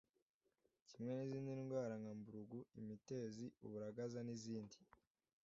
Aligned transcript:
kimwe 0.89 1.11
n’izindi 1.15 1.51
ndwara 1.61 1.93
nka 2.01 2.11
mburugu, 2.19 2.59
imitezi, 2.81 3.45
uburagaza 3.65 4.19
n’izindi. 4.23 4.77